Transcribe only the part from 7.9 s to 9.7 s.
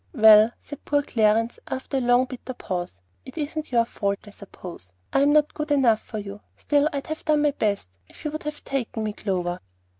if you would have taken me, Clover."